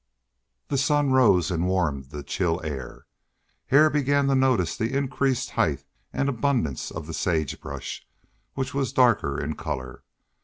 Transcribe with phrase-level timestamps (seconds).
[0.69, 3.05] The sun rose and warmed the chill air.
[3.67, 8.07] Hare began to notice the increased height and abundance of the sagebrush,
[8.55, 10.03] which was darker in color.